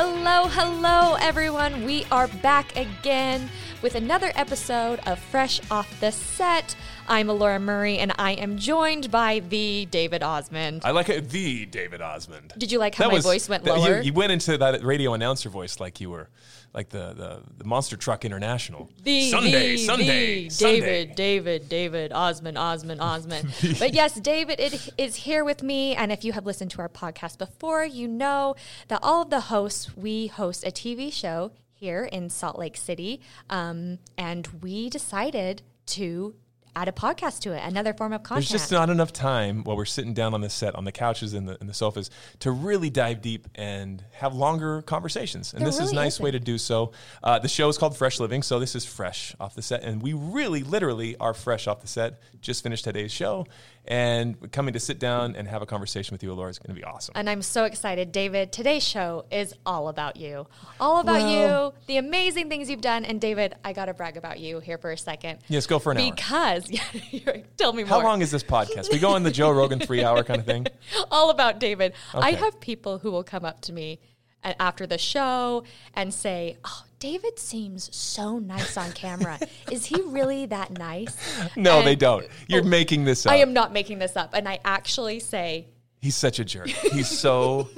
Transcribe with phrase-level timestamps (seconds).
[0.00, 1.84] Hello, hello, everyone.
[1.84, 3.50] We are back again
[3.82, 6.76] with another episode of Fresh Off the Set.
[7.08, 10.82] I'm Elora Murray, and I am joined by the David Osmond.
[10.84, 12.52] I like it, the David Osmond.
[12.56, 13.96] Did you like how my voice went that- lower?
[13.96, 16.28] You, you went into that radio announcer voice like you were,
[16.74, 18.90] like the the, the Monster Truck International.
[19.02, 20.80] The, Sunday, the, Sunday, the Sunday.
[20.80, 23.52] David, David, David, Osmond, Osmond, Osmond.
[23.78, 25.94] but yes, David it, is here with me.
[25.94, 28.54] And if you have listened to our podcast before, you know
[28.88, 33.20] that all of the hosts, we host a TV show here in Salt Lake City.
[33.48, 36.34] Um, and we decided to
[36.76, 38.48] add a podcast to it, another form of content.
[38.48, 41.34] There's just not enough time while we're sitting down on the set, on the couches
[41.34, 42.10] and the, and the sofas,
[42.40, 45.52] to really dive deep and have longer conversations.
[45.52, 46.40] And There this is a nice way isn't.
[46.40, 46.92] to do so.
[47.22, 49.82] Uh, the show is called Fresh Living, so this is fresh off the set.
[49.82, 52.20] And we really, literally are fresh off the set.
[52.40, 53.46] Just finished today's show.
[53.90, 56.78] And coming to sit down and have a conversation with you, Laura, is going to
[56.78, 57.14] be awesome.
[57.16, 58.52] And I'm so excited, David.
[58.52, 60.46] Today's show is all about you.
[60.78, 63.06] All about Well- you, the amazing things you've done.
[63.06, 65.38] And David, I got to brag about you here for a second.
[65.48, 66.10] Yes, go for an hour.
[66.10, 68.00] Because, yeah, you're- tell me more.
[68.00, 68.90] How long is this podcast?
[68.92, 70.66] We go on the Joe Rogan three hour kind of thing?
[71.10, 71.92] all about David.
[72.14, 74.00] I have people who will come up to me
[74.42, 75.64] after the show
[75.94, 79.38] and say, "Oh, David seems so nice on camera.
[79.70, 81.16] Is he really that nice?"
[81.56, 82.26] No, And- they don't.
[82.46, 83.32] You're Oh, making this up.
[83.32, 85.66] I am not making this up, and I actually say
[86.00, 86.68] He's such a jerk.
[86.68, 87.68] He's so.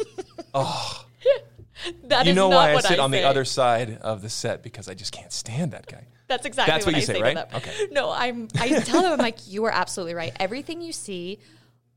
[0.54, 1.04] Oh
[2.04, 3.20] that is you know why I sit on say.
[3.22, 6.06] the other side of the set because I just can't stand that guy.
[6.30, 7.34] That's exactly That's what I you say, to right?
[7.34, 7.48] them.
[7.56, 7.88] Okay.
[7.90, 8.48] No, I'm.
[8.58, 10.32] I tell them I'm like, you are absolutely right.
[10.40, 11.40] Everything you see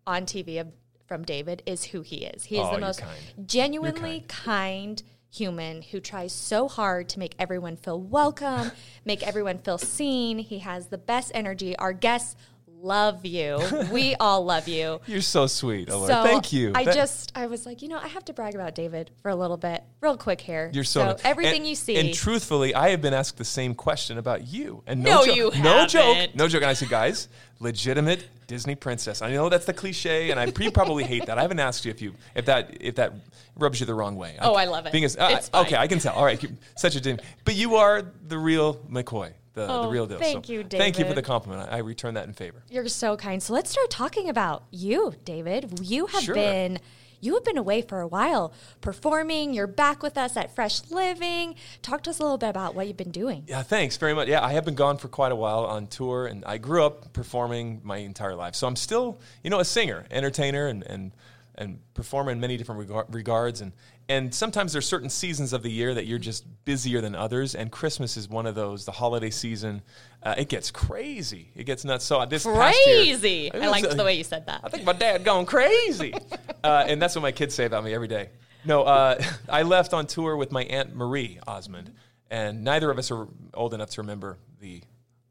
[0.05, 0.67] on TV of,
[1.07, 2.43] from David is who he is.
[2.45, 3.47] He is Oh, the most kind.
[3.47, 5.01] genuinely kind.
[5.31, 8.71] human who tries so hard to make everyone feel welcome,
[9.05, 10.37] make everyone feel seen.
[10.39, 11.75] He has the best energy.
[11.77, 12.35] Our guests
[12.83, 13.59] love you.
[13.91, 14.99] We all love you.
[15.07, 15.89] You're so sweet.
[15.89, 16.71] So Thank you.
[16.75, 19.29] I That- just, I was like, you know, I have to brag about David for
[19.29, 20.69] a little bit, real quick here.
[20.73, 21.21] You're so, nice.
[21.23, 21.95] everything And- you see.
[21.95, 24.83] And truthfully, I have been asked the same question about you.
[24.85, 26.61] And No, no, joke, you no joke, no joke.
[26.61, 27.29] And I said, guys,
[27.59, 29.21] legitimate Disney princess.
[29.21, 31.37] I know that's the cliche, and I pre- probably hate that.
[31.37, 33.13] I haven't asked you if you if that if that
[33.55, 34.35] rubs you the wrong way.
[34.41, 34.91] Oh, I love it.
[34.91, 36.13] Being as, uh, okay, I can tell.
[36.13, 36.43] All right,
[36.75, 37.19] such a dim.
[37.45, 40.17] But you are the real McCoy, the, Oh, the real deal.
[40.19, 41.69] thank So you, Thank you for the compliment.
[41.71, 42.63] I, I return that in favor.
[42.69, 43.41] You're so kind.
[43.41, 45.79] So let's start talking about you, David.
[45.81, 46.35] You have Sure.
[46.35, 46.79] been
[47.21, 49.53] you have been away for a while performing.
[49.53, 51.55] You're back with us at Fresh Living.
[51.81, 53.45] Talk to us a little bit about what you've been doing.
[53.47, 54.27] Yeah, thanks very much.
[54.27, 57.13] Yeah, I have been gone for quite a while on tour, and I grew up
[57.13, 58.55] performing my entire life.
[58.55, 61.13] So I'm still, you know, a singer, entertainer, and and
[61.55, 63.61] and perform in many different regar- regards.
[63.61, 63.73] And
[64.09, 67.71] and sometimes there's certain seasons of the year that you're just busier than others, and
[67.71, 68.83] Christmas is one of those.
[68.85, 69.81] The holiday season,
[70.21, 71.51] uh, it gets crazy.
[71.55, 72.03] It gets nuts.
[72.03, 73.47] So this past year- Crazy.
[73.47, 74.61] It I was, liked uh, the way you said that.
[74.63, 76.13] I think my dad gone crazy.
[76.63, 78.29] uh, and that's what my kids say about me every day.
[78.65, 81.93] No, uh, I left on tour with my Aunt Marie Osmond,
[82.29, 84.81] and neither of us are old enough to remember the.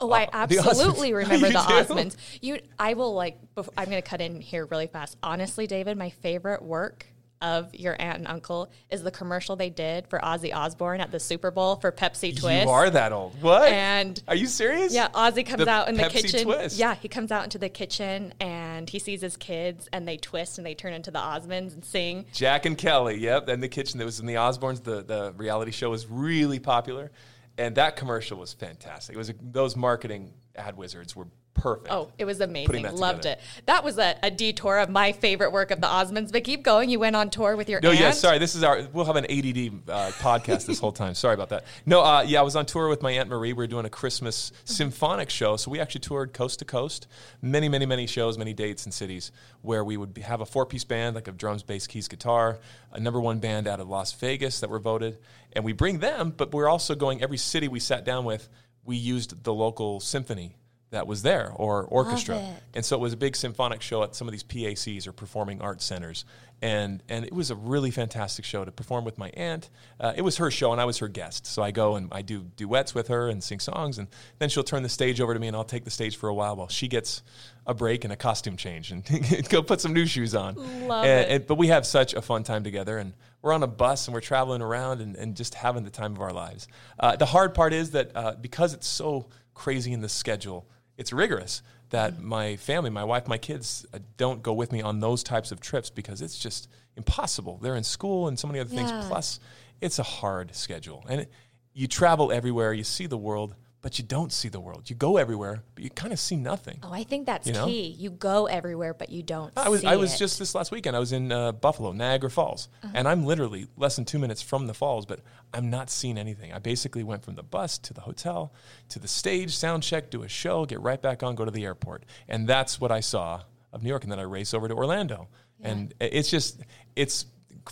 [0.02, 1.54] Oh, I uh, the absolutely remember the?
[1.54, 2.16] Osmonds.
[2.40, 3.38] You, I will like.
[3.56, 5.16] I'm going to cut in here really fast.
[5.22, 7.06] Honestly, David, my favorite work
[7.42, 11.18] of your aunt and uncle is the commercial they did for Ozzy Osbourne at the
[11.18, 12.64] Super Bowl for Pepsi Twist.
[12.64, 13.42] You are that old.
[13.42, 13.68] What?
[13.68, 14.94] And are you serious?
[14.94, 16.44] Yeah, Ozzy comes The out in the kitchen.
[16.44, 16.78] Twist.
[16.78, 20.58] Yeah, he comes out into the kitchen and he sees his kids and they twist
[20.58, 22.26] and they turn into the Osmonds and sing.
[22.32, 23.18] Jack and Kelly.
[23.18, 23.48] Yep.
[23.48, 24.84] And the kitchen that was in the Osbournes.
[24.84, 27.10] The the reality show was really popular,
[27.58, 29.14] and that commercial was fantastic.
[29.14, 31.88] It was those marketing ad wizards were perfect.
[31.92, 32.82] Oh, it was amazing.
[32.96, 33.40] Loved together.
[33.58, 33.62] it.
[33.66, 36.32] That was a, a detour of my favorite work of the Osmonds.
[36.32, 36.90] But keep going.
[36.90, 38.00] You went on tour with your No, aunt.
[38.00, 38.38] yeah, sorry.
[38.38, 38.86] This is our.
[38.92, 41.14] We'll have an ADD uh, podcast this whole time.
[41.14, 41.64] Sorry about that.
[41.86, 43.52] No, uh, yeah, I was on tour with my aunt Marie.
[43.52, 47.06] We were doing a Christmas symphonic show, so we actually toured coast to coast,
[47.40, 49.30] many, many, many shows, many dates and cities
[49.62, 52.58] where we would have a four-piece band, like of drums, bass, keys, guitar,
[52.90, 55.18] a number one band out of Las Vegas that were voted,
[55.52, 56.32] and we bring them.
[56.36, 58.48] But we're also going every city we sat down with.
[58.84, 60.56] We used the local symphony
[60.92, 62.40] that was there or orchestra.
[62.74, 65.60] And so it was a big symphonic show at some of these PACs or performing
[65.60, 66.24] arts centers.
[66.60, 69.68] And, and it was a really fantastic show to perform with my aunt.
[69.98, 71.44] Uh, it was her show, and I was her guest.
[71.46, 73.98] So I go and I do duets with her and sing songs.
[73.98, 74.06] And
[74.38, 76.34] then she'll turn the stage over to me, and I'll take the stage for a
[76.34, 77.22] while while she gets
[77.66, 79.02] a break and a costume change and
[79.48, 80.54] go put some new shoes on.
[80.86, 81.34] Love And- it.
[81.34, 82.96] and- but we have such a fun time together.
[82.98, 86.12] And we're on a bus and we're traveling around and, and just having the time
[86.12, 86.68] of our lives.
[87.00, 90.64] Uh, the hard part is that uh, because it's so crazy in the schedule,
[90.96, 92.26] it's rigorous that Mm-hmm.
[92.28, 95.60] my family, my wife, my kids uh, don't go with me on those types of
[95.60, 97.58] trips because it's just impossible.
[97.62, 98.76] They're in school and so many other Yeah.
[98.86, 98.92] things.
[99.06, 99.40] Plus,
[99.80, 101.04] it's a hard schedule.
[101.08, 101.30] And it,
[101.74, 104.88] you travel everywhere, you see the world, but you don't see the world.
[104.88, 106.78] You go everywhere, but you kind of see nothing.
[106.82, 107.66] Oh, I think that's You know?
[107.66, 107.88] key.
[107.98, 109.52] You go everywhere, but you don't.
[109.56, 110.18] I was I was it.
[110.18, 110.94] just this last weekend.
[110.96, 112.92] I was in uh, Buffalo, Niagara Falls, Uh-huh.
[112.94, 115.20] and I'm literally less than two minutes from the falls, but
[115.52, 116.52] I'm not seeing anything.
[116.52, 118.52] I basically went from the bus to the hotel
[118.90, 121.64] to the stage, sound check, do a show, get right back on, go to the
[121.64, 123.42] airport, and that's what I saw
[123.72, 124.04] of New York.
[124.04, 125.28] And then I race over to Orlando,
[125.60, 126.60] and it's just
[126.94, 127.26] it's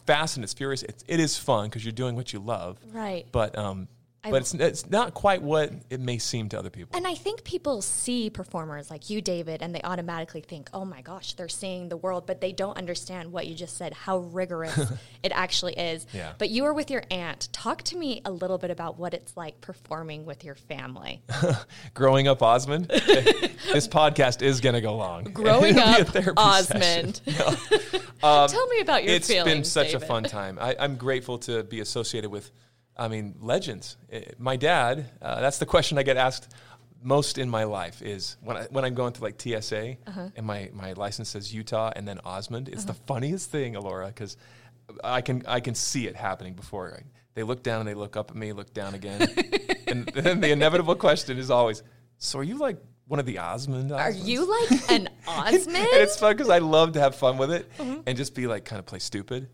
[0.06, 0.82] fast and it's furious.
[0.82, 3.26] It's, it is fun because you're doing what you love, Right.
[3.32, 3.88] But um,
[4.22, 6.94] I- but it's it's not quite what it may seem to other people.
[6.96, 11.00] And I think people see performers like you, David, and they automatically think, oh my
[11.00, 14.78] gosh, they're seeing the world, but they don't understand what you just said, how rigorous
[15.22, 16.06] it actually is.
[16.12, 16.32] Yeah.
[16.36, 17.48] But you were with your aunt.
[17.52, 21.22] Talk to me a little bit about what it's like performing with your family.
[21.94, 25.24] growing up Osmond, this podcast is going to go long.
[25.24, 27.20] Growing up Osmond.
[27.26, 27.56] No.
[28.20, 29.48] Tell me about your it's feelings.
[29.48, 30.58] It's been such a fun time.
[30.60, 32.50] I, I'm grateful to be associated with,
[33.00, 33.96] I mean, legends.
[34.12, 36.54] Eh, My dad, uh, that's the question I get asked
[37.02, 40.28] most in my life is when, I, when I'm going to like TSA Uh-huh.
[40.36, 42.68] and my, my license says Utah and then Osmond.
[42.68, 44.36] It's the funniest thing, Elora, because
[45.02, 46.94] I can, I can see it happening before.
[46.98, 47.04] I-
[47.34, 49.20] They look down and they look up at me, look down again.
[49.86, 51.82] and then the inevitable question is always,
[52.18, 52.76] so are you like
[53.06, 53.92] one of the Osmond?
[53.92, 55.76] Are you like an Osmond?
[55.76, 57.70] and it's fun because I love to have fun with it
[58.06, 59.48] and just be like kind of play stupid.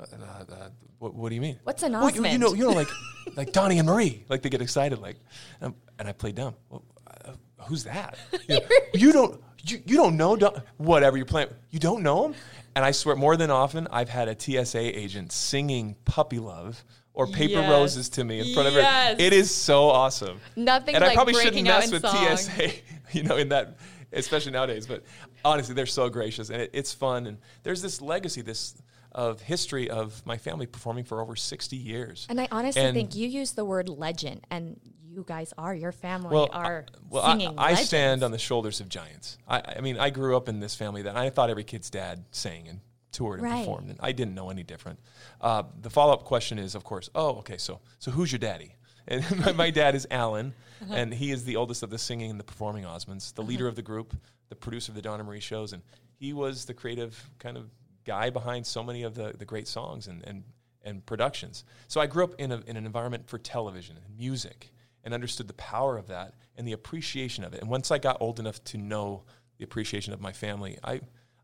[0.00, 0.68] Like, uh, uh,
[0.98, 1.58] what, what do you mean?
[1.64, 2.88] What's an Well, you- you, know, you know, like
[3.36, 4.24] like Donnie and Marie.
[4.28, 4.98] Like they get excited.
[4.98, 5.16] Like,
[5.60, 6.54] um, and I play dumb.
[6.68, 7.32] Well, uh,
[7.66, 8.16] who's that?
[8.48, 9.42] You, know, you don't.
[9.62, 11.48] You, you don't know Don- whatever you're playing.
[11.70, 12.34] You don't know him.
[12.74, 16.82] And I swear, more than often, I've had a TSA agent singing "Puppy Love"
[17.12, 17.70] or "Paper Yes.
[17.70, 19.18] Roses" to me in front of Yes.
[19.20, 19.22] her.
[19.26, 20.40] It is so awesome.
[20.56, 22.36] Nothing And I probably shouldn't mess with song.
[22.36, 22.70] TSA.
[23.12, 23.76] you know, in that,
[24.12, 24.86] especially nowadays.
[24.86, 25.04] But
[25.44, 27.26] honestly, they're so gracious, and it, it's fun.
[27.26, 28.74] And there's this legacy, this
[29.12, 32.26] of history of my family performing for over 60 years.
[32.30, 35.90] And I honestly And- think you use the word legend, and you guys are, your
[35.92, 37.88] family well, are I, well, singing I, legends.
[37.88, 39.38] stand on the shoulders of giants.
[39.48, 42.24] I, I mean, I grew up in this family that I thought every kid's dad
[42.30, 42.80] sang and
[43.10, 43.58] toured and Right.
[43.64, 45.00] performed, and I didn't know any different.
[45.40, 48.76] Uh, the follow up question is, of course, oh, okay, so so who's your daddy?
[49.08, 50.94] And my, my dad is Alan, Uh-huh.
[50.94, 53.74] and he is the oldest of the singing and the performing Osmonds, the leader of
[53.74, 54.14] the group,
[54.50, 55.82] the producer of the Donna Marie shows, and
[56.14, 57.70] he was the creative kind of
[58.04, 60.44] guy behind so many of the, the great songs and, and,
[60.84, 61.64] and productions.
[61.88, 64.70] So I grew up in, a, in an environment for television and music
[65.04, 67.60] and understood the power of that and the appreciation of it.
[67.60, 69.22] And once I got old enough to know
[69.58, 71.00] the appreciation of my family, I,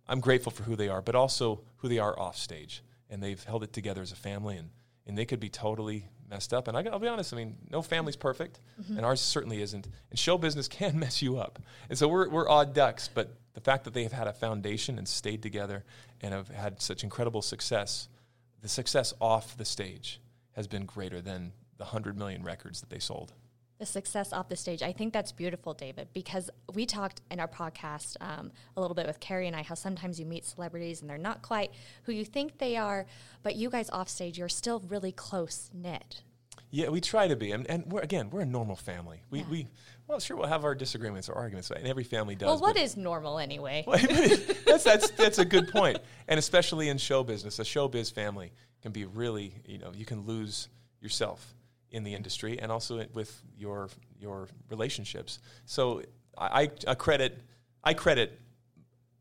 [0.09, 2.83] I'm grateful for who they are, but also who they are off stage.
[3.09, 4.71] And they've held it together as a family, and,
[5.07, 6.69] and they could be totally messed up.
[6.69, 8.97] And I, will be honest, I mean, no family's perfect, mm-hmm.
[8.97, 9.87] and ours certainly isn't.
[10.11, 11.61] And show business can mess you up.
[11.89, 14.99] And so we're, we're odd ducks, but the fact that they have had a foundation
[14.99, 15.83] and stayed together
[16.21, 18.07] and have had such incredible success,
[18.61, 20.21] the success off the stage
[20.53, 23.33] has been greater than the 100 million records that they sold.
[23.79, 24.83] the success off the stage.
[24.83, 29.07] I think that's beautiful, David, because we talked in our podcast um, a little bit
[29.07, 31.71] with Kari and I how sometimes you meet celebrities and they're not quite
[32.03, 33.07] who you think they are,
[33.43, 36.23] but you guys off stage, you're still really close knit.
[36.71, 39.23] Yeah, we try to be, and, and we're, again, we're a normal family.
[39.31, 39.67] We, we,
[40.09, 42.47] well, sure, we'll have our disagreements or arguments, and every family does.
[42.47, 43.85] Well, what is normal anyway?
[44.67, 45.99] that's that's that's a good point,
[46.29, 50.23] and especially in show business, a showbiz family can be really, you know, you can
[50.23, 50.69] lose
[51.01, 51.55] yourself
[51.91, 53.89] in the industry, and also with your
[54.21, 55.41] your relationships.
[55.65, 56.03] So
[56.39, 57.43] I, I I credit
[57.83, 58.41] I credit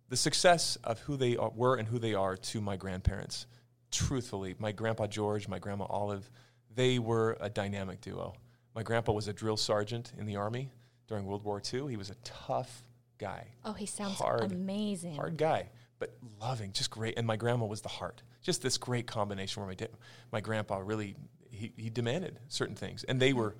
[0.09, 3.47] the success of who they are, were and who they are to my grandparents.
[3.91, 6.29] Truthfully, my grandpa George, my grandma Olive,
[6.75, 8.35] they were a dynamic duo.
[8.75, 10.69] My grandpa was a drill sergeant in the army
[11.07, 11.87] during World War II.
[11.89, 12.81] He was a tough
[13.17, 15.15] guy Oh, he sounds Hard- amazing.
[15.15, 17.17] hard guy, but loving, just great.
[17.17, 18.21] And my grandma was the heart.
[18.41, 19.87] Just this great combination where my da-
[20.31, 21.15] my grandpa really
[21.49, 23.55] he, he demanded certain things, and they were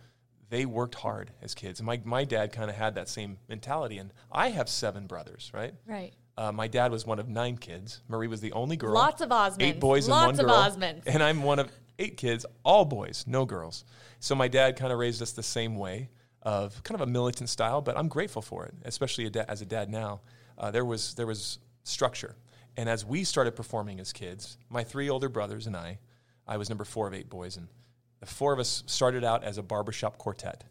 [0.50, 1.79] they worked hard as kids.
[1.79, 3.98] And my my dad kind of had that same mentality.
[3.98, 5.74] And I have seven brothers, right?
[5.88, 6.13] Right.
[6.38, 8.01] Uh, my dad was one of nine kids.
[8.10, 8.93] Marie was the only girl.
[8.93, 9.62] Lots of Osmonds.
[9.62, 10.89] Eight boys Lots and one of girl.
[10.91, 11.03] Osmonds.
[11.07, 13.86] And I'm one of eight kids, all boys, no girls.
[14.20, 16.10] So my dad kind of raised us the same way
[16.42, 19.62] of kind of a militant style, but I'm grateful for it, especially a da- as
[19.62, 20.22] a dad now.
[20.58, 22.36] Uh, there was there was structure,
[22.78, 26.00] and as we started performing as kids, my three older brothers and I,
[26.48, 27.68] I was number four of eight boys, and
[28.20, 30.64] the four of us started out as a barbershop quartet.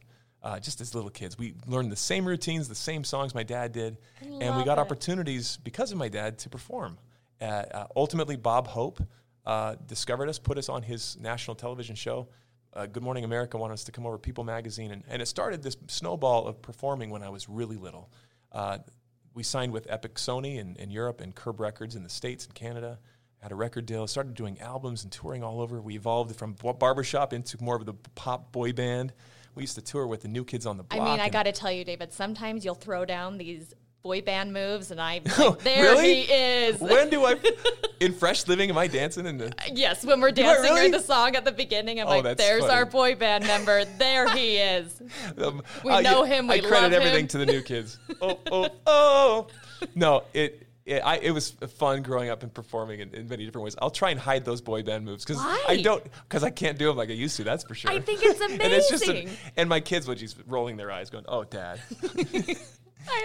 [0.43, 3.73] Uh, just as little kids, we learned the same routines, the same songs my dad
[3.73, 4.79] did, and we got it.
[4.79, 6.99] opportunities because of my dad to perform.
[7.41, 9.01] Uh, uh, ultimately, Bob Hope
[9.47, 12.29] uh, discovered us, put us on his national television show.
[12.73, 15.63] Uh, Good Morning America wanted us to come over People Magazine, and, and it started
[15.63, 18.11] this snowball of performing when I was really little.
[18.51, 18.79] Uh,
[19.35, 22.55] we signed with Epic Sony in, in Europe and Curb Records in the States and
[22.55, 22.99] Canada.
[23.39, 25.81] Had a record deal, started doing albums and touring all over.
[25.81, 29.13] We evolved from bar- barbershop into more of the pop boy band.
[29.55, 31.07] we used to tour with the New Kids on the block.
[31.07, 33.75] I mean, I got to tell you, David, sometimes you'll throw down these
[34.05, 36.23] boy band moves, and I'm like, there Really?
[36.25, 36.79] he is.
[36.79, 37.37] When do I,
[38.01, 39.53] in Fresh Living, am I dancing in the?
[39.73, 40.91] yes, when we're dancing really?
[40.91, 42.75] the song at the beginning, I'm Oh, like, there's funny.
[42.75, 43.85] our boy band member.
[43.99, 45.01] There he is.
[45.39, 47.29] Um, We uh, know him, I credit everything him.
[47.29, 47.99] to the New Kids.
[48.21, 49.47] oh, oh, oh!
[49.95, 50.61] No, it.
[50.87, 53.75] It, I, it was fun growing up and performing in, in many different ways.
[53.81, 56.89] I'll try and hide those boy band moves because I don't because I can't do
[56.89, 57.43] them like I used to.
[57.45, 57.91] That's for sure.
[57.91, 59.37] I think it's and it's just a- amazing.
[59.57, 62.57] and my kids would just rolling their eyes, going, "Oh, Dad, I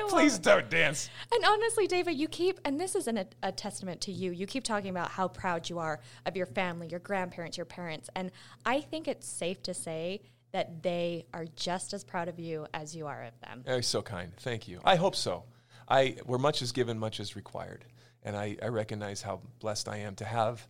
[0.10, 0.44] please it.
[0.44, 4.32] don't dance." And honestly, David, you keep, and this isn't a, a testament to you,
[4.32, 8.10] you keep talking about how proud you are of your family, your grandparents, your parents.
[8.16, 8.32] And
[8.66, 10.22] I think it's safe to say
[10.52, 13.64] that they are just as proud of you as you are of them.
[13.68, 14.32] Oh, so kind.
[14.38, 14.80] Thank you.
[14.84, 15.44] I hope so.
[15.88, 17.86] I where much is given, much is required,
[18.24, 20.68] and I, I recognize how blessed I am to have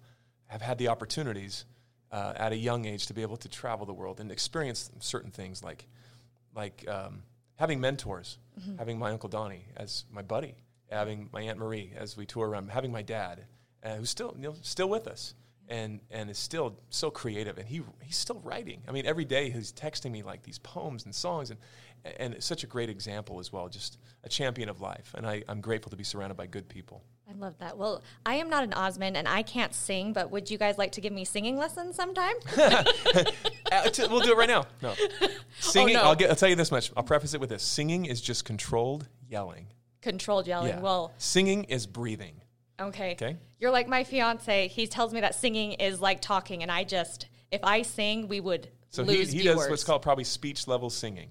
[0.47, 1.65] have had the opportunities
[2.11, 5.31] uh, at a young age to be able to travel the world and experience certain
[5.31, 5.87] things like
[6.55, 7.23] like um,
[7.55, 8.37] having mentors,
[8.77, 10.55] having my uncle Donnie as my buddy,
[10.89, 13.45] having my aunt Marie as we tour around, having my dad
[13.83, 15.33] uh, who's still you know still with us.
[15.71, 18.81] And, and is still so creative, and he he's still writing.
[18.87, 21.59] I mean, every day he's texting me like these poems and songs, and
[22.17, 25.13] and such a great example as well, just a champion of life.
[25.15, 27.03] And I, I'm grateful to be surrounded by good people.
[27.29, 27.77] I love that.
[27.77, 30.93] Well, I am not an Osmond and I can't sing, but would you guys like
[30.93, 32.35] to give me singing lessons sometime?
[33.71, 34.65] Uh, we'll do it right now.
[34.81, 34.95] No,
[35.59, 35.93] singing.
[35.93, 36.01] no.
[36.01, 36.31] I'll get.
[36.31, 36.91] I'll tell you this much.
[36.97, 39.67] I'll preface it with this: singing is just controlled yelling.
[40.01, 40.69] Controlled yelling.
[40.69, 40.79] Yeah.
[40.79, 42.41] Well, singing is breathing.
[42.79, 43.11] Okay.
[43.13, 43.37] Okay.
[43.59, 44.67] You're like my fiance.
[44.69, 48.39] He tells me that singing is like talking, and I just, if I sing, we
[48.39, 49.57] would So he, lose he viewers.
[49.59, 51.29] does what's called probably speech level singing.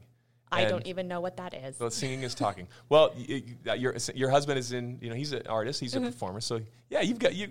[0.50, 1.78] I And- don't even know what that is.
[1.78, 2.68] Well, singing is talking.
[2.88, 4.98] Well, y- y- your your husband is in.
[5.00, 5.80] You know, he's an artist.
[5.80, 6.06] He's a mm-hmm.
[6.06, 6.40] performer.
[6.40, 7.48] So yeah, you've got you.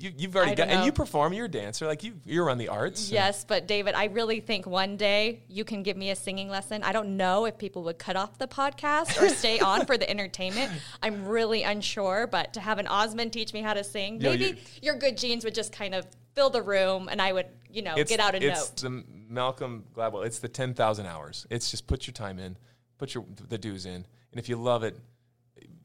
[0.00, 1.32] You, you've already got, and you perform.
[1.32, 1.86] You're a dancer.
[1.86, 3.10] Like you, you're on the arts.
[3.10, 6.82] Yes, but David, I really think one day you can give me a singing lesson.
[6.82, 10.08] I don't know if people would cut off the podcast or stay on for the
[10.08, 10.72] entertainment.
[11.02, 14.44] I'm really unsure, but to have an Osmond teach me how to sing, Yo, maybe
[14.44, 17.82] you- your good genes would just kind of fill the room and I would, you
[17.82, 18.90] know, get out a it's note.
[18.90, 20.24] the Malcolm Gladwell.
[20.24, 21.46] It's the ten thousand hours.
[21.50, 22.56] It's just put your time in,
[22.98, 24.06] put your the dues in, and
[24.38, 24.96] if you love it,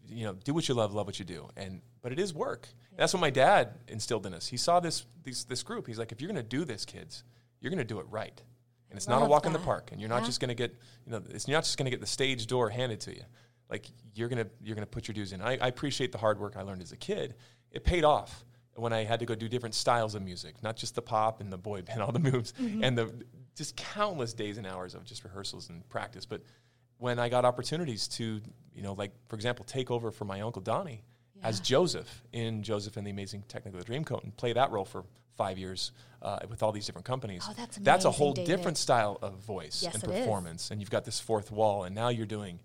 [0.09, 1.47] you know, do what you love, love what you do.
[1.57, 2.67] And but it is work.
[2.97, 4.47] That's what my dad instilled in us.
[4.47, 5.88] He saw this these, this group.
[5.88, 7.24] He's like, if you're going to do this, kids,
[7.59, 8.39] you're going to do it right.
[8.89, 9.89] And it's not a Love walk in the park.
[9.91, 10.27] And you're not Yeah.
[10.27, 10.74] just going to get,
[11.05, 13.24] you know, it's you're not just going to get the stage door handed to you.
[13.69, 15.41] Like you're gonna you're gonna put your dues in.
[15.41, 17.33] I, I appreciate the hard work I learned as a kid.
[17.71, 18.45] It paid off
[18.75, 21.51] when I had to go do different styles of music, not just the pop and
[21.51, 22.83] the boy band, all the moves, Mm-hmm.
[22.83, 23.12] and the
[23.55, 26.25] just countless days and hours of just rehearsals and practice.
[26.25, 26.41] But
[27.05, 28.41] when I got opportunities to,
[28.74, 31.03] you know, like for example, take over for my uncle Donnie
[31.43, 35.03] as Joseph in Joseph and the Amazing Technicolor Dreamcoat and play that role for
[35.38, 35.91] five years
[36.24, 37.43] uh, with all these different companies.
[37.47, 38.47] Oh, that's That's a whole David.
[38.47, 40.09] different style of voice Yes, and is.
[40.09, 42.59] performance, and you've got this fourth wall, and now you're doing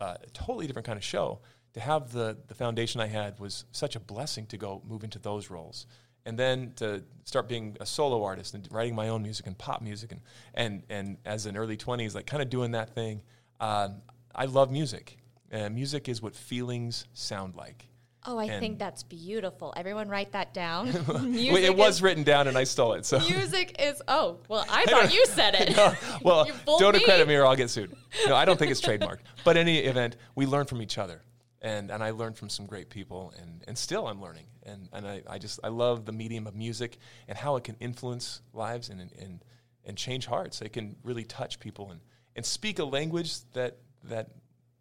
[0.00, 1.40] uh, a totally different kind of show.
[1.74, 5.18] To have the the foundation I had was such a blessing to go move into
[5.18, 5.86] those roles,
[6.24, 9.82] and then to start being a solo artist and writing my own music and pop
[9.82, 10.20] music, and
[10.54, 13.20] and and as an early twenties, like kind of doing that thing.
[13.62, 14.02] Um,
[14.34, 15.16] I love music.
[15.52, 17.86] Uh, music is what feelings sound like.
[18.24, 19.72] Oh, I think that's beautiful.
[19.76, 20.88] Everyone write that down.
[21.32, 23.06] It was written down, and I stole it.
[23.06, 25.76] So music is oh, well, I thought you said it.
[25.76, 27.04] No, well, don't me.
[27.04, 27.94] credit me or I'll get sued.
[28.26, 29.20] No, I don't think it's trademarked.
[29.44, 31.22] But any event, we learn from each other.
[31.60, 34.46] And, and I learned from some great people, and, and still I'm learning.
[34.64, 37.76] And, and I, I just I love the medium of music and how it can
[37.78, 39.44] influence lives and, and,
[39.84, 40.60] and change hearts.
[40.60, 42.00] It can really touch people and,
[42.36, 44.28] and speak a language that, that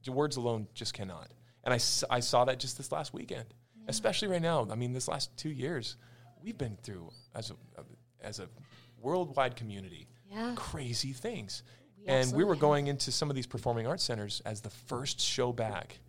[0.08, 1.29] words alone just cannot.
[1.63, 1.79] And I,
[2.10, 3.46] I saw that just this last weekend,
[3.88, 4.67] especially right now.
[4.72, 5.96] I mean, this last two years,
[6.41, 7.55] we've been through, as a,
[8.22, 8.48] as a
[9.01, 10.53] worldwide community, Yeah.
[10.55, 11.63] crazy things.
[12.00, 12.62] We and we were have.
[12.62, 16.00] going into some of these performing arts centers as the first show back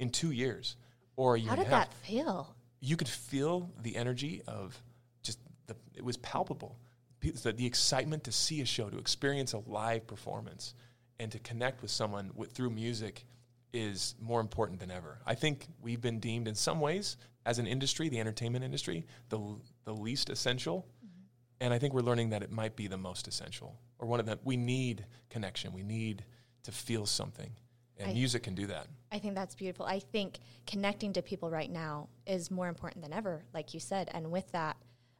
[0.00, 0.76] in two years
[1.16, 2.54] or a year How did that feel?
[2.80, 4.80] You could feel the energy of
[5.22, 6.76] just the, it was palpable.
[7.20, 10.74] The, the excitement to see a show, to experience a live performance,
[11.18, 13.26] and to connect with someone with, through music
[13.72, 15.18] is more important than ever.
[15.26, 19.38] I think we've been deemed in some ways as an industry, the entertainment industry, the,
[19.84, 20.86] the least essential.
[21.04, 21.24] Mm-hmm.
[21.60, 24.26] And I think we're learning that it might be the most essential, or one of
[24.26, 24.38] them.
[24.42, 25.72] We need connection.
[25.74, 26.24] We need
[26.62, 27.50] to feel something,
[27.98, 28.86] and I- music can do that.
[29.12, 29.84] I think that's beautiful.
[29.84, 34.08] I think connecting to people right now is more important than ever, like you said.
[34.14, 34.76] And with that,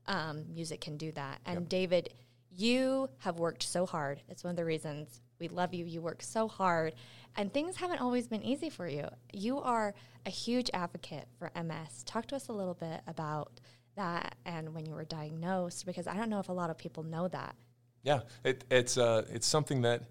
[0.06, 1.40] um, music can do that.
[1.46, 1.68] And Yep.
[1.68, 2.14] David,
[2.50, 4.22] you have worked so hard.
[4.28, 5.84] It's one of the reasons we love you.
[5.86, 6.94] You work so hard,
[7.36, 9.08] and things haven't always been easy for you.
[9.32, 9.94] You are
[10.26, 12.02] a huge advocate for MS.
[12.04, 13.60] Talk to us a little bit about
[13.96, 17.02] that and when you were diagnosed, because I don't know if a lot of people
[17.02, 17.54] know that.
[18.02, 20.02] Yeah, it, it's uh, it's something that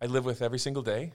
[0.00, 1.12] I live with every single day,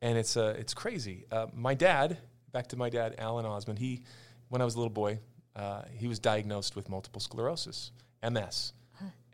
[0.00, 1.24] and it's uh, it's crazy.
[1.30, 2.18] Uh, my dad,
[2.52, 3.78] back to my dad, Alan Osmond.
[3.78, 4.02] He,
[4.48, 5.18] when I was a little boy,
[5.56, 7.92] uh, he was diagnosed with multiple sclerosis,
[8.28, 8.72] MS.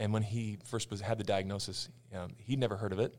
[0.01, 3.15] And when he first was had the diagnosis, um, he'd never heard of it.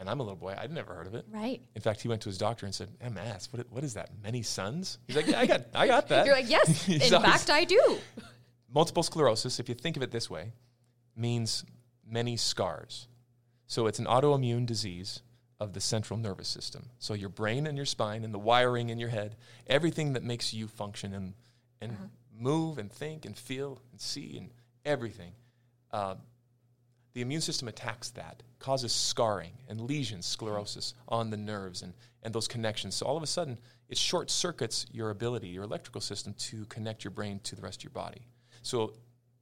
[0.00, 1.26] And I'm a little boy; I'd never heard of it.
[1.30, 1.60] Right.
[1.74, 4.10] In fact, he went to his doctor and said, "MS, what, what is that?
[4.22, 7.30] Many sons?" He's like, "Yeah, I got, I got that." You're like, yes, in always-
[7.30, 7.98] fact, I do.
[8.72, 10.52] multiple sclerosis, if you think of it this way,
[11.16, 11.64] means
[12.08, 13.08] many scars.
[13.66, 15.20] So it's an autoimmune disease
[15.60, 16.88] of the central nervous system.
[16.98, 20.54] So your brain and your spine and the wiring in your head, everything that makes
[20.54, 21.34] you function and
[21.80, 21.96] and
[22.38, 24.50] move and think and feel and see and
[24.84, 25.32] everything.
[25.90, 26.14] Uh,
[27.14, 31.92] the immune system attacks that, causes scarring and lesions, sclerosis on the nerves and,
[32.22, 32.94] and those connections.
[32.94, 33.58] So all of a sudden,
[33.88, 37.80] it short circuits your ability, your electrical system, to connect your brain to the rest
[37.80, 38.26] of your body.
[38.62, 38.94] So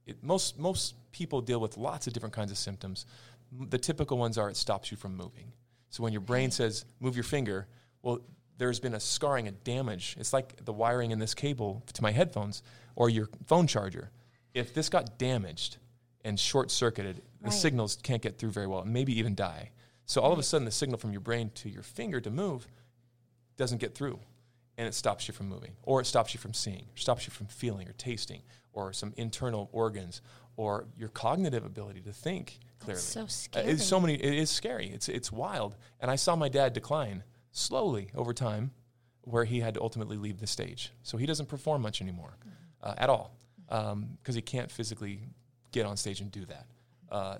[0.05, 3.05] it, most, most people deal with lots of different kinds of symptoms.
[3.51, 5.51] The typical ones are it stops you from moving.
[5.89, 7.67] So when your brain says, move your finger,
[8.01, 8.21] well,
[8.57, 10.15] there's been a scarring, a damage.
[10.19, 12.63] It's like the wiring in this cable to my headphones
[12.95, 14.11] or your phone charger.
[14.53, 15.77] If this got damaged
[16.23, 17.53] and short circuited, the Right.
[17.53, 19.71] signals can't get through very well and maybe even die.
[20.05, 22.67] So all of a sudden, the signal from your brain to your finger to move
[23.57, 24.19] doesn't get through
[24.77, 27.31] and it stops you from moving or it stops you from seeing or stops you
[27.31, 28.41] from feeling or tasting
[28.73, 30.21] or some internal organs
[30.55, 33.65] or your cognitive ability to think clearly so Uh, scary.
[33.67, 37.23] it's so many it is scary it's it's wild and i saw my dad decline
[37.57, 38.71] slowly over time
[39.21, 42.37] where he had to ultimately leave the stage so he doesn't perform much anymore
[42.83, 43.35] uh, at all
[43.67, 45.19] because he can't physically
[45.71, 46.65] get on stage and do that
[47.11, 47.37] uh,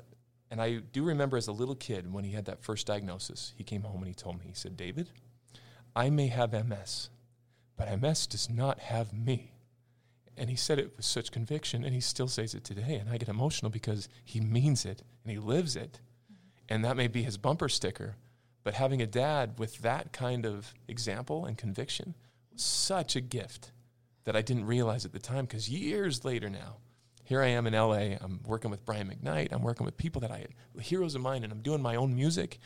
[0.52, 3.64] and i do remember as a little kid when he had that first diagnosis he
[3.64, 5.10] came home and he told me he said david
[5.98, 7.10] I may have MS,
[7.76, 9.54] but MS does not have me.
[10.38, 12.98] And he said it with such conviction, and he still says it today.
[13.02, 16.00] And I get emotional because he means it and he lives it.
[16.70, 18.16] And that may be his bumper sticker.
[18.68, 22.16] But having a dad with that kind of example and conviction
[22.52, 23.72] was such a gift
[24.26, 26.76] that I didn't realize at the time because years later now,
[27.24, 28.18] here I am in LA.
[28.20, 29.54] I'm working with Brian McKnight.
[29.54, 30.48] I'm working with people that I,
[30.82, 32.60] heroes of mine, and I'm doing my own music.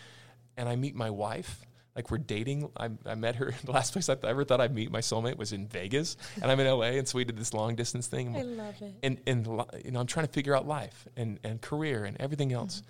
[0.58, 1.68] And I meet my wife.
[1.96, 2.72] Like we're dating.
[2.76, 3.54] I, I met her.
[3.64, 6.52] The last place I th- ever thought I'd meet my soulmate was in Vegas, and
[6.52, 8.36] I'm in LA, and so we did this long distance thing.
[8.36, 8.96] I love it.
[9.04, 9.46] And and
[9.86, 12.82] you know, I'm trying to figure out life and and career and everything else.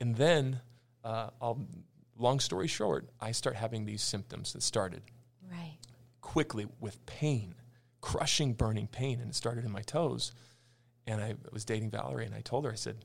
[0.00, 0.60] And then,
[1.04, 1.64] uh, I'll,
[2.18, 5.02] long story short, I start having these symptoms that started
[5.50, 5.78] Right.
[6.20, 7.54] quickly with pain,
[8.00, 10.32] crushing, burning pain, and it started in my toes.
[11.06, 13.04] And I was dating Valerie, and I told her, I said,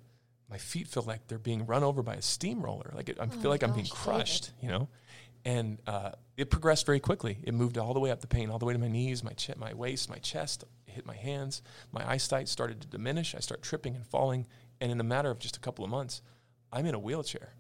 [0.50, 2.92] my feet feel like they're being run over by a steamroller.
[2.94, 4.04] Like it, I Oh feel like I'm being gosh, David.
[4.18, 4.90] crushed, you know.
[5.46, 7.38] And uh, it progressed very quickly.
[7.44, 9.32] It moved all the way up the pain, all the way to my knees, my
[9.34, 10.64] che- my waist, my chest.
[10.88, 11.62] It hit my hands.
[11.92, 13.34] My eyesight started to diminish.
[13.34, 14.46] I start tripping and falling.
[14.82, 16.22] And in a matter of just a couple of months,
[16.72, 17.54] I'm in a wheelchair,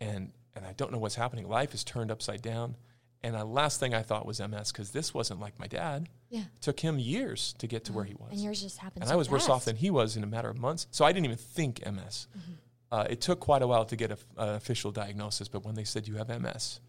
[0.00, 1.48] and and I don't know what's happening.
[1.48, 2.76] Life is turned upside down.
[3.22, 6.10] And the last thing I thought was MS because this wasn't like my dad.
[6.28, 6.40] Yeah.
[6.40, 9.02] It took him years to get to where he was And yours just happened.
[9.02, 10.86] and so I was worse off than he was in a matter of months.
[10.90, 12.28] So I didn't even think MS.
[12.36, 12.52] Mm-hmm.
[12.92, 16.06] Uh, it took quite a while to get an official diagnosis, but when they said
[16.06, 16.80] you have MS,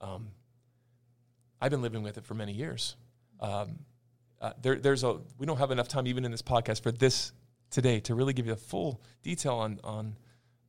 [0.00, 0.28] um,
[1.60, 2.96] I've been living with it for many years.
[3.38, 3.80] Um,
[4.40, 7.32] uh, there, there's a we don't have enough time even in this podcast for this
[7.70, 10.16] today to really give you the full detail on on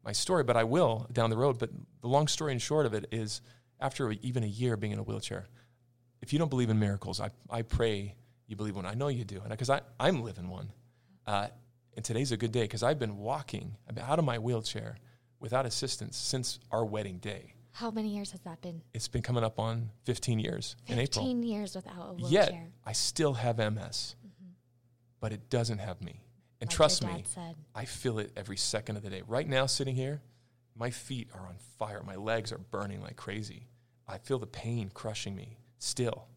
[0.04, 1.60] my story, but I will down the road.
[1.60, 1.70] But
[2.02, 3.42] the long story and short of it is,
[3.80, 5.46] after even a year being in a wheelchair,
[6.22, 8.16] if you don't believe in miracles, I, I pray
[8.48, 8.86] you believe one.
[8.86, 10.72] I know you do, and because I I'm living one.
[11.26, 11.48] Uh,
[11.96, 14.98] and today's a good day because I've been walking I've been out of my wheelchair
[15.40, 17.54] without assistance since our wedding day.
[17.72, 18.82] How many years has that been?
[18.94, 21.26] It's been coming up on 15 years in April.
[21.26, 22.52] 15 years without a wheelchair.
[22.52, 24.16] Yet I still have MS,
[25.20, 26.23] but it doesn't have me.
[26.64, 27.56] And Like trust me, said.
[27.76, 29.22] I feel it every second of the day.
[29.28, 30.22] Right now, sitting here,
[30.78, 32.02] my feet are on fire.
[32.06, 33.68] My legs are burning like crazy.
[34.08, 36.30] I feel the pain crushing me still.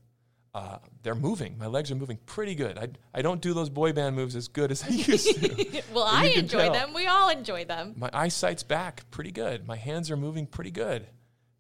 [0.53, 1.57] Uh, they're moving.
[1.59, 2.77] My legs are moving pretty good.
[2.77, 5.83] I, I don't do those boy band moves as good as I used to.
[5.95, 6.73] well, I enjoy tell.
[6.73, 6.93] them.
[6.93, 7.95] We all enjoy them.
[7.97, 9.65] My eyesight's back pretty good.
[9.65, 11.07] My hands are moving pretty good.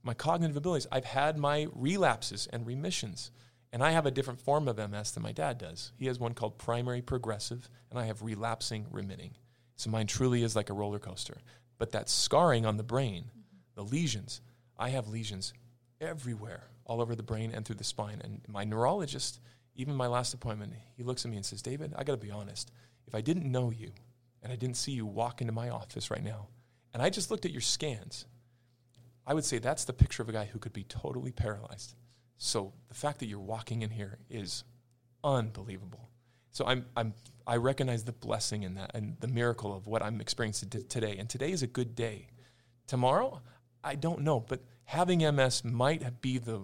[0.02, 3.30] My cognitive abilities, I've had my relapses and remissions.
[3.76, 5.92] And I have a different form of MS than my dad does.
[5.98, 9.32] He has one called primary progressive, and I have relapsing remitting.
[9.74, 11.36] So mine truly is like a roller coaster.
[11.76, 13.26] But that scarring on the brain,
[13.74, 14.40] the lesions,
[14.78, 15.52] I have lesions
[16.00, 18.22] everywhere, all over the brain and through the spine.
[18.24, 19.40] And my neurologist,
[19.74, 22.30] even my last appointment, he looks at me and says, David, I got to be
[22.30, 22.72] honest.
[23.06, 23.92] If I didn't know you
[24.42, 26.46] and I didn't see you walk into my office right now,
[26.94, 28.24] and I just looked at your scans,
[29.26, 31.94] I would say that's the picture of a guy who could be totally paralyzed.
[32.38, 34.64] So the fact that you're walking in here is
[35.24, 36.08] unbelievable.
[36.50, 37.14] So I'm, I'm,
[37.46, 41.16] I recognize the blessing in that and the miracle of what I'm experiencing t- today.
[41.18, 42.28] And today is a good day.
[42.86, 43.40] Tomorrow,
[43.84, 46.62] I don't know, but having MS might be the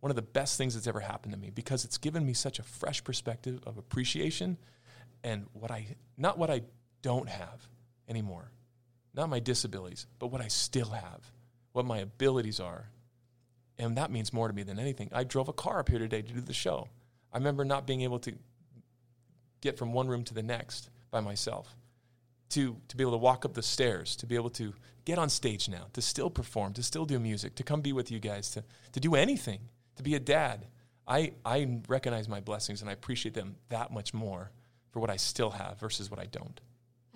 [0.00, 2.58] one of the best things that's ever happened to me because it's given me such
[2.58, 4.58] a fresh perspective of appreciation
[5.22, 6.62] and what I not what I
[7.02, 7.68] don't have
[8.08, 8.50] anymore,
[9.14, 11.30] not my disabilities, but what I still have,
[11.72, 12.88] what my abilities are.
[13.78, 15.08] And that means more to me than anything.
[15.12, 16.88] I drove a car up here today to do the show.
[17.32, 18.32] I remember not being able to
[19.60, 21.74] get from one room to the next by myself.
[22.50, 24.74] To, to be able to walk up the stairs, to be able to
[25.06, 28.10] get on stage now, to still perform, to still do music, to come be with
[28.10, 29.60] you guys, to, to do anything,
[29.96, 30.66] to be a dad.
[31.08, 34.50] I, I recognize my blessings and I appreciate them that much more
[34.90, 36.60] for what I still have versus what I don't.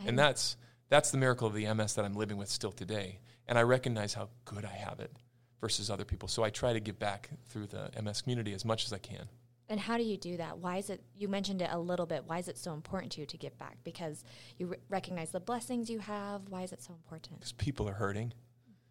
[0.03, 0.57] I and that's,
[0.88, 3.19] that's the miracle of the MS that I'm living with still today.
[3.47, 5.12] And I recognize how good I have it
[5.61, 6.29] versus other people.
[6.29, 9.29] So I try to give back through the MS community as much as I can.
[9.69, 10.59] And how do you do that?
[10.59, 13.21] Why is it, you mentioned it a little bit, why is it so important to
[13.21, 13.79] you to give back?
[13.83, 14.23] Because
[14.59, 16.42] you re- recognize the blessings you have.
[16.49, 17.40] Why is it so important?
[17.40, 18.33] Because people are hurting,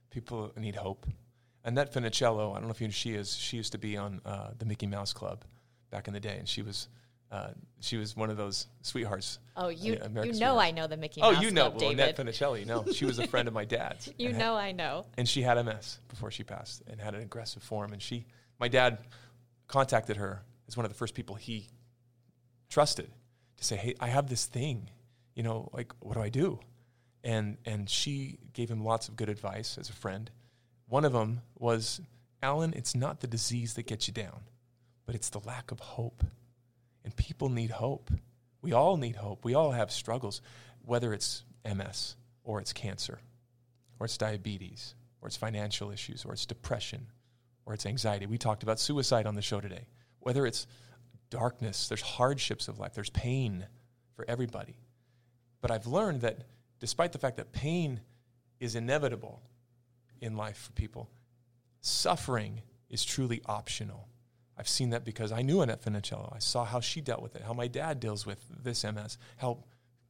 [0.09, 1.05] people need hope.
[1.63, 4.19] Annette Funicello, I don't know if you know she is, she used to be on
[4.25, 5.45] uh, the Mickey Mouse Club
[5.91, 6.89] back in the day, and she was.
[7.31, 9.39] Uh, she was one of those sweethearts.
[9.57, 11.41] Oh, you uh, you know I know the Mickey oh, Mouse.
[11.41, 12.59] Oh, you know Club, well, Annette Funicello.
[12.59, 14.11] You know she was a friend of my dad's.
[14.17, 15.05] you know had, I know.
[15.17, 17.93] And she had MS before she passed, and had an aggressive form.
[17.93, 18.25] And she,
[18.59, 18.99] my dad,
[19.67, 21.67] contacted her as one of the first people he
[22.69, 23.11] trusted
[23.57, 24.89] to say, "Hey, I have this thing,
[25.33, 26.59] you know, like what do I do?"
[27.23, 30.29] And and she gave him lots of good advice as a friend.
[30.87, 32.01] One of them was,
[32.43, 34.41] "Alan, it's not the disease that gets you down,
[35.05, 36.23] but it's the lack of hope.
[37.05, 38.11] And people need hope.
[38.61, 39.45] We all need hope.
[39.45, 40.41] We all have struggles,
[40.83, 43.19] whether it's MS or it's cancer,
[43.99, 47.07] or it's diabetes, or it's financial issues, or it's depression,
[47.65, 48.25] or it's anxiety.
[48.25, 49.87] We talked about suicide on the show today
[50.25, 50.65] whether it's
[51.29, 53.67] darkness, there's hardships of life, there's pain
[54.15, 54.75] for everybody.
[55.61, 56.39] But I've learned that
[56.79, 58.01] despite the fact that pain
[58.59, 59.43] is inevitable
[60.19, 61.11] in life for people,
[61.79, 64.07] suffering is truly optional.
[64.57, 66.33] I've seen that because I knew Annette Funicello.
[66.33, 69.63] I saw how she dealt with it, how my dad deals with this MS, how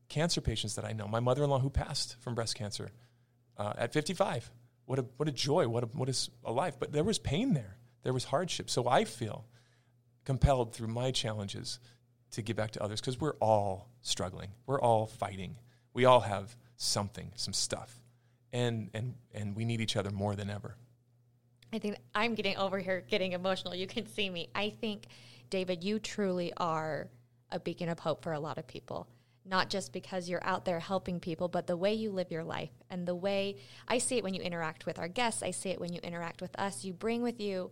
[0.08, 2.92] cancer patients that I know, my mother in law who passed from breast cancer
[3.58, 4.52] uh, at 55.
[4.86, 6.76] What a, what a joy, what a, what is a life.
[6.80, 8.70] But there was pain there, there was hardship.
[8.70, 9.46] So I feel
[10.26, 11.80] compelled through my challenges
[12.32, 14.50] to give back to others because we're all struggling.
[14.68, 15.58] We're all fighting.
[15.94, 18.02] We all have something, some stuff.
[18.52, 20.76] And, and, and we need each other more than ever.
[21.76, 23.76] I think I'm getting over here getting emotional.
[23.76, 24.50] You can see me.
[24.56, 25.08] I think,
[25.50, 27.10] David, you truly are
[27.52, 29.08] a beacon of hope for a lot of people.
[29.48, 32.72] Not just because you're out there helping people, but the way you live your life
[32.90, 33.58] and the way
[33.88, 36.42] I see it when you interact with our guests, I see it when you interact
[36.42, 36.84] with us.
[36.84, 37.70] You bring with you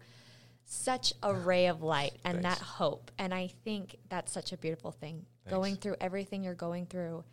[0.66, 2.60] such a ah, ray of light and Thanks.
[2.60, 3.10] that hope.
[3.18, 5.26] And I think that's such a beautiful thing.
[5.46, 5.56] Thanks.
[5.56, 7.24] Going through everything you're going through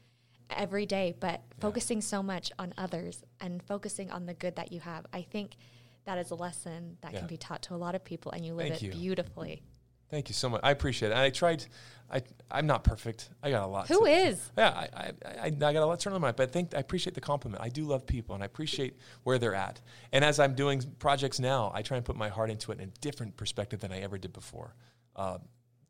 [0.49, 1.61] every day, but yeah.
[1.61, 5.05] focusing so much on others and focusing on the good that you have.
[5.13, 5.57] I think
[6.05, 7.21] that is a lesson that yeah.
[7.21, 8.93] can be taught to a lot of people and you live Thank it you.
[8.93, 9.63] beautifully.
[10.11, 10.61] Thank you so much.
[10.65, 11.17] I appreciate it.
[11.17, 11.65] I tried.
[12.11, 13.31] I I'm not perfect.
[13.43, 13.87] I got a lot.
[13.87, 14.51] Who to, is?
[14.59, 16.29] Yeah, I, I, I, I got a lot to turn on my.
[16.29, 17.63] Mind, but I think I appreciate the compliment.
[17.63, 19.81] I do love people, and I appreciate where they're at.
[20.13, 22.89] And as I'm doing projects now, I try and put my heart into it in
[22.89, 24.75] a different perspective than I ever did before.
[25.15, 25.39] Uh,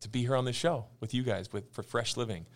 [0.00, 2.46] to be here on this show with you guys with for Fresh Living,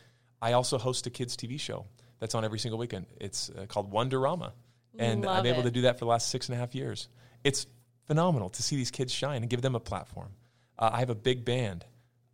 [0.43, 1.87] I also host a kids TV show
[2.19, 3.07] that's on every single weekend.
[3.19, 4.53] It's uh, called Wonderama,
[4.99, 5.65] and love I'm able it.
[5.65, 7.09] to do that for the last six and a half years.
[7.45, 7.67] It's
[8.07, 10.31] phenomenal to see these kids shine and give them a platform.
[10.79, 11.85] Uh, I have a big band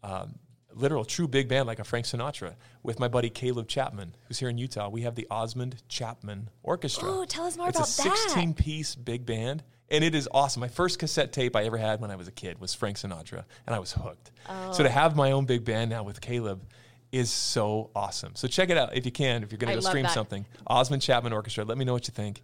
[0.03, 0.39] um,
[0.75, 4.49] literal, true big band like a Frank Sinatra with my buddy Caleb Chapman, who's here
[4.49, 4.89] in Utah.
[4.89, 7.09] We have the Osmond Chapman Orchestra.
[7.09, 8.07] Oh, tell us more it's about that.
[8.07, 9.63] It's a 16 piece big band.
[9.93, 10.61] And it is awesome.
[10.61, 13.45] My first cassette tape I ever had when I was a kid was Frank Sinatra,
[13.67, 14.31] and I was hooked.
[14.49, 14.71] Oh.
[14.73, 16.63] So to have my own big band now with Caleb
[17.11, 18.37] is so awesome.
[18.37, 20.13] So check it out if you can, if you're going to go stream that.
[20.13, 20.47] something.
[20.65, 21.65] Osmond Chapman Orchestra.
[21.65, 22.43] Let me know what you think.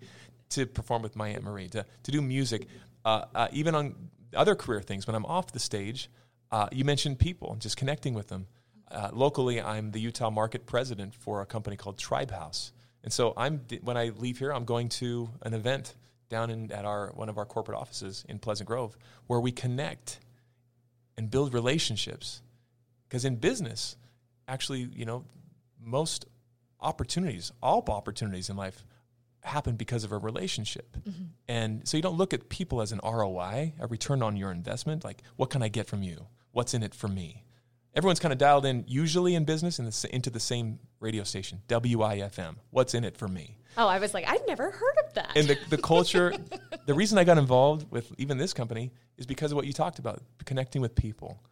[0.51, 2.67] To perform with my Aunt Marie, to, to do music,
[3.05, 3.95] uh, uh, even on
[4.35, 5.07] other career things.
[5.07, 6.09] When I'm off the stage,
[6.53, 8.47] uh, you mentioned people and just connecting with them.
[8.91, 13.33] Uh, locally, I'm the Utah market president for a company called Tribe House, and so
[13.37, 15.95] I'm when I leave here, I'm going to an event
[16.29, 20.21] down in at our one of our corporate offices in Pleasant Grove where we connect
[21.17, 22.43] and build relationships.
[23.09, 23.97] Because in business,
[24.49, 25.25] actually, you know,
[25.81, 26.27] most
[26.81, 28.85] opportunities, all opportunities in life,
[29.47, 30.97] happen because of a relationship.
[30.97, 31.25] Mm-hmm.
[31.49, 35.05] And so you don't look at people as an ROI, a return on your investment.
[35.05, 36.27] Like, what can I get from you?
[36.57, 37.45] what's in it for me?
[37.95, 41.61] Everyone's kind of dialed in, usually in business, in the, into the same radio station,
[41.69, 42.57] WIFM.
[42.71, 43.59] What's in it for me?
[43.77, 45.33] Oh, I was like, I've never heard of that.
[45.37, 46.33] And the, the culture,
[46.87, 49.99] the reason I got involved with even this company is because of what you talked
[49.99, 51.43] about, connecting with people.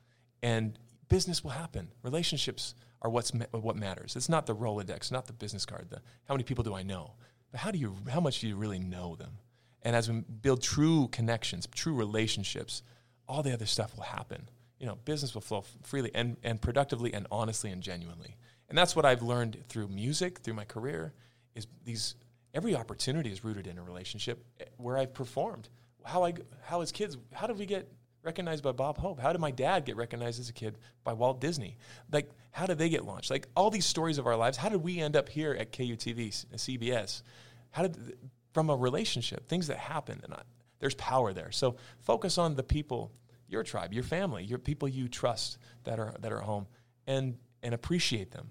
[0.42, 0.78] And
[1.08, 1.88] business will happen.
[2.02, 4.16] Relationships are what's ma- what matters.
[4.16, 5.90] It's not the Rolodex, not the business card.
[5.90, 7.12] The how many people do I know,
[7.54, 9.38] but how do you how much do you really know them?
[9.82, 12.82] And as we build true connections, true relationships,
[13.28, 14.48] all the other stuff will happen.
[14.80, 18.36] You know, business will flow freely and, and productively and honestly and genuinely.
[18.68, 21.12] And that's what I've learned through music, through my career,
[21.54, 22.16] is these
[22.54, 25.68] every opportunity is rooted in a relationship eh, where I've performed.
[26.04, 27.88] How I how as kids, how did we get
[28.24, 29.20] recognized by Bob Hope?
[29.20, 31.76] How did my dad get recognized as a kid by Walt Disney?
[32.10, 33.30] Like, how did they get launched?
[33.30, 34.56] Like all these stories of our lives.
[34.56, 37.22] How did we end up here at KUTV, CBS?
[37.70, 38.16] How did
[38.54, 40.42] from a relationship things that happen and I,
[40.78, 41.50] there's power there.
[41.50, 43.12] So focus on the people,
[43.48, 46.66] your tribe, your family, your people you trust that are that are home,
[47.06, 48.50] and and appreciate them,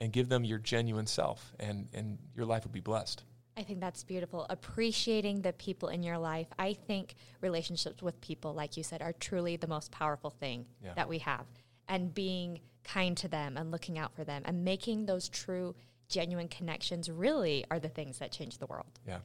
[0.00, 3.22] and give them your genuine self, and and your life will be blessed.
[3.56, 4.46] I think that's beautiful.
[4.50, 6.48] Appreciating the people in your life.
[6.58, 10.94] I think relationships with people, like you said, are truly the most powerful thing Yeah.
[10.94, 11.46] that we have.
[11.88, 15.74] And being kind to them and looking out for them and making those true,
[16.08, 18.98] genuine connections really are the things that change the world.
[19.06, 19.20] Yeah.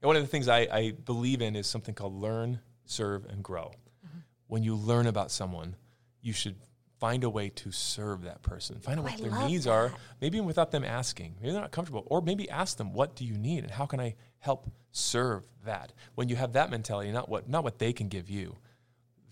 [0.00, 3.42] And one of the things I, I believe in is something called learn, serve, and
[3.42, 3.72] grow.
[4.06, 4.18] Mm-hmm.
[4.46, 5.76] When you learn about someone,
[6.20, 6.56] you should
[7.02, 8.78] find a way to serve that person.
[8.78, 11.34] Find out Oh, what I their needs are, maybe even without them asking.
[11.40, 12.04] Maybe they're not comfortable.
[12.06, 15.92] Or maybe ask them, what do you need and how can I help serve that?
[16.14, 18.54] When you have that mentality, not what not what they can give you,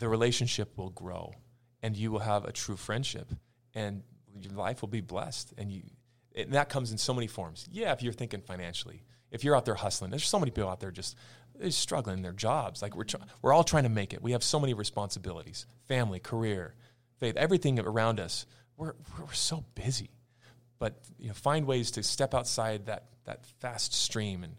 [0.01, 1.33] the relationship will grow
[1.81, 3.31] and you will have a true friendship
[3.73, 4.03] and
[4.43, 5.83] your life will be blessed and you
[6.35, 9.65] and that comes in so many forms yeah if you're thinking financially if you're out
[9.65, 11.17] there hustling there's so many people out there just
[11.59, 14.33] they're struggling in their jobs like we're tr- we're all trying to make it we
[14.33, 16.75] have so many responsibilities family career
[17.21, 18.47] faith everything around us
[18.81, 20.11] we're we're so busy.
[20.79, 24.57] But you know find ways to step outside that that fast stream and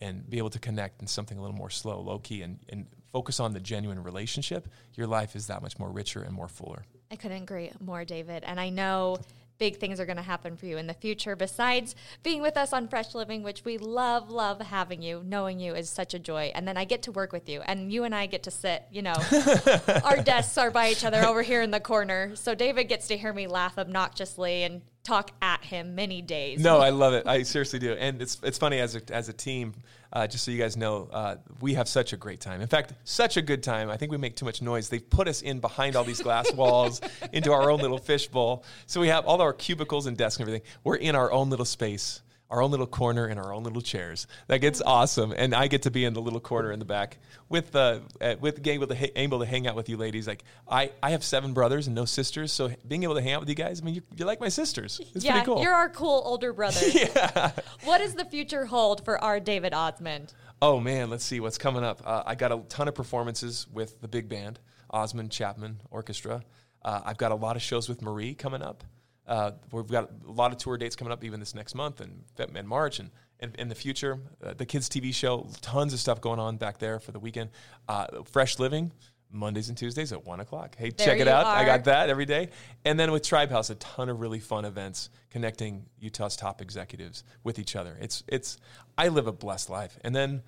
[0.00, 2.86] and be able to connect in something a little more slow low key and and
[3.12, 4.68] focus on the genuine relationship.
[4.94, 6.84] Your life is that much more richer and more fuller.
[7.10, 8.42] I couldn't agree more, David.
[8.44, 9.18] And I know
[9.62, 11.36] big things are going to happen for you in the future.
[11.36, 11.94] Besides
[12.24, 15.88] being with us on Fresh Living, which we love, love having you, knowing you is
[15.88, 16.50] such a joy.
[16.52, 18.82] And then I get to work with you, and you and I get to sit,
[18.90, 19.14] you know,
[20.04, 22.34] our desks are by each other over here in the corner.
[22.34, 26.58] So David gets to hear me laugh obnoxiously and talk at him many days.
[26.58, 27.28] No, I love it.
[27.28, 27.92] I seriously do.
[27.92, 29.74] And it's it's funny as a, as a team,
[30.12, 32.60] uh, just so you guys know, uh, we have such a great time.
[32.60, 33.88] In fact, such a good time.
[33.88, 34.88] I think we make too much noise.
[34.88, 37.00] They've put us in behind all these glass walls
[37.32, 38.64] into our own little fishbowl.
[38.86, 40.66] So we have all our cubicles and desks and everything.
[40.84, 42.22] We're in our own little space.
[42.52, 44.26] Our own little corner in our own little chairs.
[44.46, 47.16] That gets awesome, and I get to be in the little corner in the back
[47.48, 50.28] with uh, uh, with being able to ha- able to hang out with you ladies.
[50.28, 53.40] Like I, I have seven brothers and no sisters, so being able to hang out
[53.40, 55.00] with you guys, I mean, you're, you're like my sisters.
[55.14, 55.62] It's yeah, pretty cool.
[55.62, 56.86] you're our cool older brother.
[56.88, 57.52] yeah.
[57.84, 60.34] What does the future hold for our David Osmond?
[60.60, 62.02] Oh man, let's see what's coming up.
[62.04, 64.60] Uh, I got a ton of performances with the big band,
[64.90, 66.42] Osmond Chapman Orchestra.
[66.84, 68.84] Uh, I've got a lot of shows with Marie coming up.
[69.26, 72.24] Uh, we've got a lot of tour dates coming up even this next month and
[72.38, 73.10] and March and
[73.58, 74.18] in, the future.
[74.42, 77.50] Uh, the kids TV show, tons of stuff going on back there for the weekend.
[77.88, 78.92] Uh, Fresh Living.
[79.34, 80.76] Mondays and Tuesdays at one o'clock.
[80.76, 81.46] Hey, There check it out.
[81.46, 82.50] I got that every day.
[82.84, 87.24] And then with Tribe House, a ton of really fun events connecting Utah's top executives
[87.42, 87.96] with each other.
[87.98, 88.58] It's it's
[88.98, 89.98] I live a blessed life.
[90.02, 90.42] And then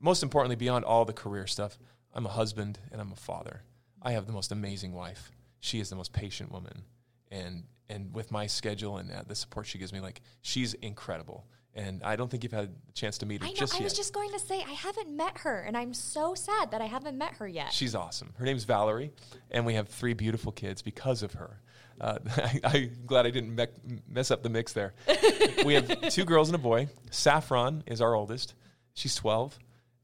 [0.00, 1.78] most importantly, beyond all the career stuff,
[2.12, 3.62] I'm a husband and I'm a father.
[4.02, 5.32] I have the most amazing wife.
[5.60, 6.82] She is the most patient woman,
[7.30, 11.46] and and with my schedule and uh, the support she gives me, like she's incredible.
[11.74, 13.54] And I don't think you've had a chance to meet her I know.
[13.54, 13.84] just I yet.
[13.84, 16.86] was just going to say I haven't met her, and I'm so sad that I
[16.86, 17.70] haven't met her yet.
[17.70, 18.32] She's awesome.
[18.38, 19.12] Her name's Valerie,
[19.50, 21.60] and we have three beautiful kids because of her.
[22.00, 24.94] Uh, I, I'm glad I didn't me- mess up the mix there.
[25.66, 26.88] we have two girls and a boy.
[27.10, 28.54] Saffron is our oldest.
[28.94, 29.58] She's 12.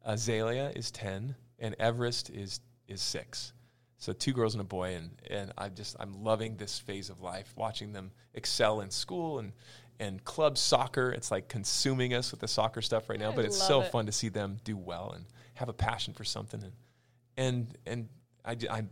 [0.05, 3.55] Azalea is 10, and Everest is is six.
[4.03, 7.21] So two girls and a boy, and and I'm just I'm loving this phase of
[7.21, 9.53] life, watching them excel in school and
[10.01, 11.13] and club soccer.
[11.13, 13.93] It's like consuming us with the soccer stuff right now, I but it's so it.
[13.93, 16.73] fun to see them do well and have a passion for something and
[17.37, 18.09] and and
[18.45, 18.85] I, I,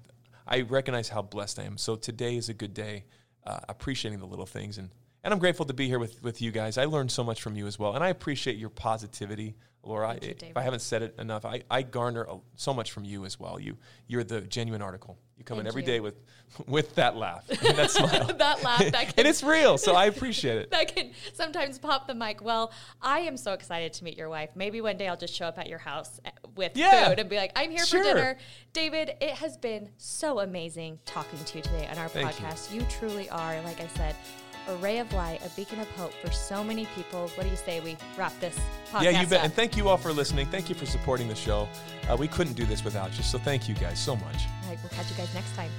[0.46, 1.76] I recognize how blessed I am.
[1.76, 3.02] So today is a good day,
[3.44, 4.90] uh, appreciating the little things, and
[5.24, 6.78] and I'm grateful to be here with with you guys.
[6.78, 10.16] I learned so much from you as well, and I appreciate your positivity, Laura.
[10.20, 13.24] You, if I haven't said it enough, I, I garner a, so much from you
[13.24, 13.60] as well.
[13.60, 15.18] You you're the genuine article.
[15.36, 15.86] You come in Thank every you.
[15.86, 16.14] day with
[16.66, 19.78] with that laugh, and that smile, that laugh that can and it's real.
[19.78, 20.70] So I appreciate it.
[20.70, 22.42] that can sometimes pop the mic.
[22.42, 24.50] Well, I am so excited to meet your wife.
[24.54, 27.08] Maybe one day I'll just show up at your house eh, with Yeah.
[27.08, 28.02] food and be like, I'm here Sure.
[28.02, 28.36] for dinner.
[28.74, 32.46] David, it has been so amazing talking to you today on our Thank you.
[32.46, 32.74] podcast.
[32.74, 32.82] You.
[32.90, 34.14] truly are, like I said,
[34.68, 37.28] a ray of light, a beacon of hope for so many people.
[37.34, 38.58] What do you say we wrap this
[38.92, 39.38] podcast Yeah, you bet.
[39.40, 39.44] up?
[39.44, 40.46] And thank you all for listening.
[40.46, 41.68] Thank you for supporting the show.
[42.08, 43.22] Uh, we couldn't do this without you.
[43.22, 44.36] So thank you guys so much.
[44.64, 45.70] All right, we'll catch you guys next time.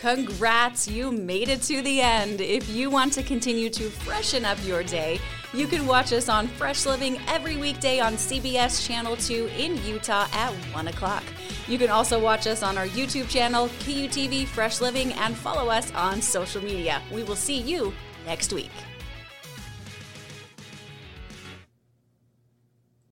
[0.00, 2.40] Congrats, you made it to the end.
[2.40, 5.18] If you want to continue to freshen up your day,
[5.54, 10.26] you can watch us on Fresh Living every weekday on CBS Channel 2 in Utah
[10.32, 11.22] at 1 o'clock.
[11.66, 15.92] You can also watch us on our YouTube channel, KUTV Fresh Living, and follow us
[15.94, 17.02] on social media.
[17.12, 17.94] We will see you
[18.26, 18.70] next week.